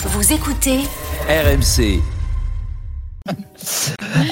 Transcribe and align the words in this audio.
Vous 0.00 0.32
écoutez 0.32 0.78
RMC. 1.28 2.00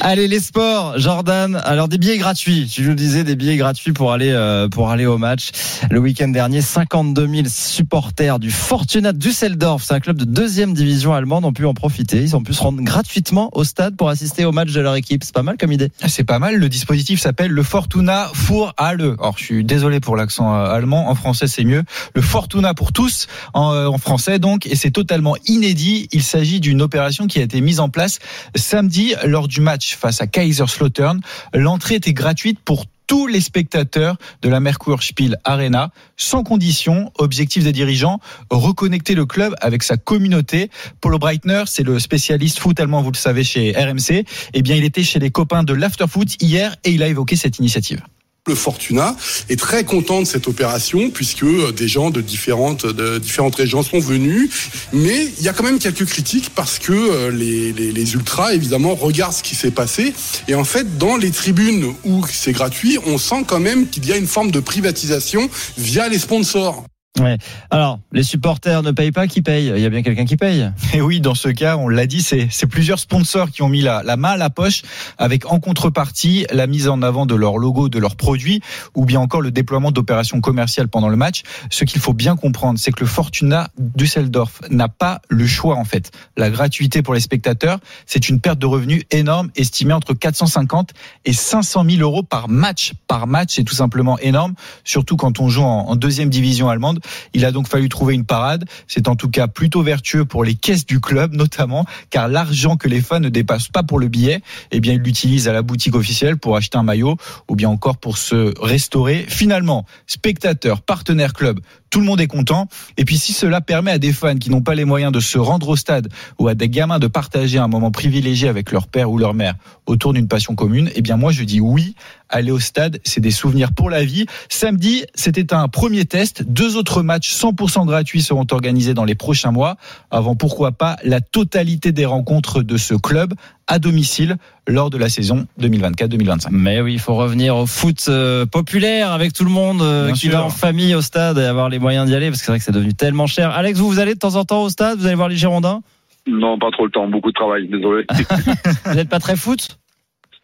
Allez 0.00 0.28
les 0.28 0.40
sports, 0.40 0.98
Jordan. 0.98 1.60
Alors 1.64 1.88
des 1.88 1.98
billets 1.98 2.18
gratuits. 2.18 2.72
Je 2.72 2.84
vous 2.84 2.94
disais 2.94 3.24
des 3.24 3.34
billets 3.34 3.56
gratuits 3.56 3.92
pour 3.92 4.12
aller 4.12 4.30
euh, 4.30 4.68
pour 4.68 4.90
aller 4.90 5.06
au 5.06 5.18
match. 5.18 5.50
Le 5.90 5.98
week-end 5.98 6.28
dernier, 6.28 6.60
52 6.60 7.26
000 7.26 7.42
supporters 7.48 8.38
du 8.38 8.50
Fortuna 8.50 9.12
Düsseldorf, 9.12 9.82
c'est 9.84 9.94
un 9.94 10.00
club 10.00 10.16
de 10.16 10.24
deuxième 10.24 10.74
division 10.74 11.12
allemande, 11.12 11.44
ont 11.44 11.52
pu 11.52 11.66
en 11.66 11.74
profiter. 11.74 12.18
Ils 12.22 12.36
ont 12.36 12.42
pu 12.42 12.54
se 12.54 12.62
rendre 12.62 12.80
gratuitement 12.82 13.50
au 13.52 13.64
stade 13.64 13.96
pour 13.96 14.08
assister 14.08 14.44
au 14.44 14.52
match 14.52 14.72
de 14.72 14.80
leur 14.80 14.94
équipe. 14.94 15.24
C'est 15.24 15.34
pas 15.34 15.42
mal 15.42 15.56
comme 15.56 15.72
idée. 15.72 15.90
C'est 16.06 16.24
pas 16.24 16.38
mal. 16.38 16.56
Le 16.56 16.68
dispositif 16.68 17.20
s'appelle 17.20 17.50
le 17.50 17.62
Fortuna 17.62 18.30
für 18.32 18.74
alle. 18.76 19.16
Alors 19.18 19.38
je 19.38 19.44
suis 19.44 19.64
désolé 19.64 19.98
pour 19.98 20.16
l'accent 20.16 20.54
euh, 20.54 20.72
allemand. 20.72 21.08
En 21.10 21.16
français 21.16 21.48
c'est 21.48 21.64
mieux. 21.64 21.82
Le 22.14 22.22
Fortuna 22.22 22.74
pour 22.74 22.92
tous 22.92 23.26
euh, 23.56 23.86
en 23.86 23.98
français 23.98 24.38
donc 24.38 24.66
et 24.66 24.76
c'est 24.76 24.92
totalement 24.92 25.34
inédit. 25.46 26.08
Il 26.12 26.22
s'agit 26.22 26.60
d'une 26.60 26.80
opération 26.80 27.26
qui 27.26 27.40
a 27.40 27.42
été 27.42 27.60
mise 27.60 27.80
en 27.80 27.88
place 27.88 28.20
samedi 28.54 29.15
lors 29.24 29.48
du 29.48 29.60
match 29.60 29.96
face 29.96 30.20
à 30.20 30.26
Kaiserslautern. 30.26 31.20
L'entrée 31.54 31.96
était 31.96 32.12
gratuite 32.12 32.58
pour 32.60 32.86
tous 33.06 33.26
les 33.26 33.40
spectateurs 33.40 34.16
de 34.42 34.48
la 34.48 34.60
Merkur-Spiel 34.60 35.36
Arena, 35.44 35.90
sans 36.16 36.42
condition. 36.42 37.12
Objectif 37.18 37.64
des 37.64 37.72
dirigeants, 37.72 38.20
reconnecter 38.50 39.14
le 39.14 39.26
club 39.26 39.54
avec 39.60 39.82
sa 39.82 39.96
communauté. 39.96 40.70
Paulo 41.00 41.18
Breitner, 41.18 41.64
c'est 41.66 41.82
le 41.82 41.98
spécialiste 41.98 42.58
foot 42.58 42.78
allemand, 42.80 43.02
vous 43.02 43.12
le 43.12 43.16
savez, 43.16 43.44
chez 43.44 43.72
RMC. 43.72 44.24
Eh 44.54 44.62
bien, 44.62 44.76
il 44.76 44.84
était 44.84 45.04
chez 45.04 45.18
les 45.18 45.30
copains 45.30 45.62
de 45.62 45.72
l'Afterfoot 45.72 46.42
hier 46.42 46.76
et 46.84 46.90
il 46.90 47.02
a 47.02 47.08
évoqué 47.08 47.36
cette 47.36 47.58
initiative. 47.58 48.02
Le 48.48 48.54
Fortuna 48.54 49.16
est 49.48 49.58
très 49.58 49.82
content 49.82 50.20
de 50.20 50.24
cette 50.24 50.46
opération 50.46 51.10
puisque 51.10 51.44
des 51.74 51.88
gens 51.88 52.10
de 52.10 52.20
différentes, 52.20 52.86
de 52.86 53.18
différentes 53.18 53.56
régions 53.56 53.82
sont 53.82 53.98
venus. 53.98 54.50
Mais 54.92 55.26
il 55.38 55.44
y 55.44 55.48
a 55.48 55.52
quand 55.52 55.64
même 55.64 55.80
quelques 55.80 56.04
critiques 56.04 56.50
parce 56.54 56.78
que 56.78 56.92
euh, 56.92 57.30
les, 57.32 57.72
les, 57.72 57.90
les 57.90 58.14
ultras, 58.14 58.54
évidemment, 58.54 58.94
regardent 58.94 59.32
ce 59.32 59.42
qui 59.42 59.56
s'est 59.56 59.72
passé. 59.72 60.14
Et 60.46 60.54
en 60.54 60.62
fait, 60.62 60.96
dans 60.96 61.16
les 61.16 61.32
tribunes 61.32 61.92
où 62.04 62.24
c'est 62.32 62.52
gratuit, 62.52 62.98
on 63.04 63.18
sent 63.18 63.42
quand 63.48 63.58
même 63.58 63.88
qu'il 63.88 64.06
y 64.06 64.12
a 64.12 64.16
une 64.16 64.28
forme 64.28 64.52
de 64.52 64.60
privatisation 64.60 65.50
via 65.76 66.08
les 66.08 66.20
sponsors. 66.20 66.84
Ouais. 67.20 67.38
Alors, 67.70 67.98
les 68.12 68.22
supporters 68.22 68.82
ne 68.82 68.90
payent 68.90 69.12
pas, 69.12 69.26
qui 69.26 69.40
paye 69.40 69.72
Il 69.74 69.80
y 69.80 69.86
a 69.86 69.88
bien 69.88 70.02
quelqu'un 70.02 70.26
qui 70.26 70.36
paye. 70.36 70.70
Et 70.92 71.00
oui, 71.00 71.20
dans 71.20 71.34
ce 71.34 71.48
cas, 71.48 71.76
on 71.76 71.88
l'a 71.88 72.06
dit, 72.06 72.22
c'est 72.22 72.66
plusieurs 72.66 72.98
sponsors 72.98 73.50
qui 73.50 73.62
ont 73.62 73.68
mis 73.68 73.80
la, 73.80 74.02
main 74.16 74.30
à 74.30 74.36
la 74.36 74.50
poche 74.50 74.82
avec 75.16 75.50
en 75.50 75.58
contrepartie 75.58 76.46
la 76.50 76.66
mise 76.66 76.88
en 76.88 77.02
avant 77.02 77.24
de 77.24 77.34
leur 77.34 77.56
logo, 77.56 77.88
de 77.88 77.98
leurs 77.98 78.16
produits, 78.16 78.60
ou 78.94 79.04
bien 79.04 79.20
encore 79.20 79.40
le 79.40 79.50
déploiement 79.50 79.90
d'opérations 79.90 80.40
commerciales 80.40 80.88
pendant 80.88 81.08
le 81.08 81.16
match. 81.16 81.42
Ce 81.70 81.84
qu'il 81.84 82.00
faut 82.00 82.12
bien 82.12 82.36
comprendre, 82.36 82.78
c'est 82.78 82.92
que 82.92 83.00
le 83.00 83.06
Fortuna 83.06 83.68
Düsseldorf 83.78 84.60
n'a 84.70 84.88
pas 84.88 85.20
le 85.28 85.46
choix 85.46 85.76
en 85.76 85.84
fait. 85.84 86.10
La 86.36 86.50
gratuité 86.50 87.02
pour 87.02 87.14
les 87.14 87.20
spectateurs, 87.20 87.78
c'est 88.04 88.28
une 88.28 88.40
perte 88.40 88.58
de 88.58 88.66
revenus 88.66 89.04
énorme, 89.10 89.50
estimée 89.56 89.94
entre 89.94 90.12
450 90.12 90.92
et 91.24 91.32
500 91.32 91.84
000 91.88 92.02
euros 92.02 92.22
par 92.22 92.48
match. 92.48 92.92
Par 93.06 93.26
match, 93.26 93.54
c'est 93.54 93.64
tout 93.64 93.74
simplement 93.74 94.18
énorme, 94.18 94.54
surtout 94.84 95.16
quand 95.16 95.40
on 95.40 95.48
joue 95.48 95.62
en 95.62 95.96
deuxième 95.96 96.28
division 96.28 96.68
allemande. 96.68 97.00
Il 97.34 97.44
a 97.44 97.52
donc 97.52 97.68
fallu 97.68 97.88
trouver 97.88 98.14
une 98.14 98.24
parade. 98.24 98.64
C'est 98.86 99.08
en 99.08 99.16
tout 99.16 99.28
cas 99.28 99.48
plutôt 99.48 99.82
vertueux 99.82 100.24
pour 100.24 100.44
les 100.44 100.54
caisses 100.54 100.86
du 100.86 101.00
club, 101.00 101.34
notamment, 101.34 101.86
car 102.10 102.28
l'argent 102.28 102.76
que 102.76 102.88
les 102.88 103.00
fans 103.00 103.20
ne 103.20 103.28
dépassent 103.28 103.68
pas 103.68 103.82
pour 103.82 103.98
le 103.98 104.08
billet, 104.08 104.42
eh 104.70 104.80
bien, 104.80 104.94
ils 104.94 105.00
l'utilisent 105.00 105.48
à 105.48 105.52
la 105.52 105.62
boutique 105.62 105.94
officielle 105.94 106.36
pour 106.36 106.56
acheter 106.56 106.78
un 106.78 106.82
maillot 106.82 107.16
ou 107.48 107.56
bien 107.56 107.68
encore 107.68 107.96
pour 107.96 108.18
se 108.18 108.54
restaurer. 108.60 109.26
Finalement, 109.28 109.84
spectateurs, 110.06 110.82
partenaires 110.82 111.32
club, 111.32 111.60
tout 111.96 112.00
le 112.00 112.06
monde 112.06 112.20
est 112.20 112.26
content. 112.26 112.68
Et 112.98 113.06
puis 113.06 113.16
si 113.16 113.32
cela 113.32 113.62
permet 113.62 113.90
à 113.90 113.96
des 113.96 114.12
fans 114.12 114.36
qui 114.36 114.50
n'ont 114.50 114.60
pas 114.60 114.74
les 114.74 114.84
moyens 114.84 115.12
de 115.12 115.18
se 115.18 115.38
rendre 115.38 115.66
au 115.70 115.76
stade 115.76 116.10
ou 116.38 116.46
à 116.46 116.54
des 116.54 116.68
gamins 116.68 116.98
de 116.98 117.06
partager 117.06 117.58
un 117.58 117.68
moment 117.68 117.90
privilégié 117.90 118.50
avec 118.50 118.70
leur 118.70 118.86
père 118.86 119.10
ou 119.10 119.16
leur 119.16 119.32
mère 119.32 119.54
autour 119.86 120.12
d'une 120.12 120.28
passion 120.28 120.54
commune, 120.54 120.90
eh 120.94 121.00
bien 121.00 121.16
moi 121.16 121.32
je 121.32 121.42
dis 121.44 121.58
oui. 121.58 121.94
Aller 122.28 122.50
au 122.50 122.58
stade, 122.58 122.98
c'est 123.04 123.20
des 123.20 123.30
souvenirs 123.30 123.72
pour 123.72 123.88
la 123.88 124.04
vie. 124.04 124.26
Samedi, 124.48 125.04
c'était 125.14 125.54
un 125.54 125.68
premier 125.68 126.06
test. 126.06 126.42
Deux 126.42 126.76
autres 126.76 127.02
matchs 127.02 127.32
100% 127.32 127.86
gratuits 127.86 128.20
seront 128.20 128.46
organisés 128.50 128.94
dans 128.94 129.04
les 129.04 129.14
prochains 129.14 129.52
mois. 129.52 129.76
Avant, 130.10 130.34
pourquoi 130.34 130.72
pas, 130.72 130.96
la 131.04 131.20
totalité 131.20 131.92
des 131.92 132.04
rencontres 132.04 132.62
de 132.62 132.76
ce 132.76 132.94
club 132.94 133.34
à 133.68 133.78
domicile 133.78 134.38
lors 134.66 134.90
de 134.90 134.98
la 134.98 135.08
saison 135.08 135.46
2024-2025. 135.60 136.48
Mais 136.50 136.80
oui, 136.80 136.94
il 136.94 136.98
faut 136.98 137.14
revenir 137.14 137.56
au 137.56 137.66
foot 137.66 138.06
euh, 138.08 138.44
populaire 138.44 139.12
avec 139.12 139.32
tout 139.32 139.44
le 139.44 139.50
monde 139.50 139.80
euh, 139.82 140.06
Bien 140.06 140.14
qui 140.14 140.28
sûr. 140.28 140.32
va 140.32 140.44
en 140.44 140.50
famille 140.50 140.94
au 140.96 141.02
stade 141.02 141.38
et 141.38 141.44
avoir 141.44 141.68
les 141.68 141.78
moyens 141.78 141.85
d'y 141.90 142.14
aller 142.14 142.28
parce 142.28 142.40
que 142.40 142.44
c'est 142.46 142.52
vrai 142.52 142.58
que 142.58 142.64
c'est 142.64 142.72
devenu 142.72 142.94
tellement 142.94 143.26
cher. 143.26 143.50
Alex, 143.50 143.78
vous, 143.78 143.88
vous 143.88 143.98
allez 144.00 144.14
de 144.14 144.18
temps 144.18 144.36
en 144.36 144.44
temps 144.44 144.62
au 144.62 144.68
stade 144.68 144.98
Vous 144.98 145.06
allez 145.06 145.14
voir 145.14 145.28
les 145.28 145.36
Girondins? 145.36 145.80
Non, 146.28 146.58
pas 146.58 146.70
trop 146.72 146.84
le 146.86 146.90
temps, 146.90 147.06
beaucoup 147.08 147.28
de 147.30 147.34
travail, 147.36 147.68
désolé. 147.68 148.04
Vous 148.84 148.94
n'êtes 148.94 149.08
pas 149.08 149.20
très 149.20 149.36
foot? 149.36 149.78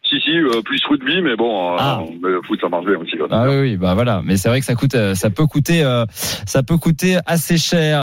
Si, 0.09 0.19
si, 0.21 0.31
euh, 0.37 0.61
plus 0.63 0.81
rugby, 0.85 1.21
mais 1.21 1.35
bon, 1.35 1.73
euh, 1.73 1.75
Ah. 1.79 2.01
mais 2.21 2.29
le 2.29 2.41
foot, 2.43 2.59
ça 2.61 2.69
marche 2.69 2.85
bien 2.85 2.97
aussi. 2.97 3.15
Ah 3.31 3.45
oui, 3.49 3.55
oui, 3.61 3.77
bah 3.77 3.93
voilà. 3.93 4.21
Mais 4.23 4.37
c'est 4.37 4.47
vrai 4.47 4.59
que 4.59 4.65
ça 4.65 4.75
coûte, 4.75 4.95
euh, 4.95 5.13
ça 5.15 5.29
peut 5.29 5.45
coûter, 5.47 5.83
euh, 5.83 6.05
ça 6.45 6.61
peut 6.63 6.77
coûter 6.77 7.17
assez 7.25 7.57
cher. 7.57 8.01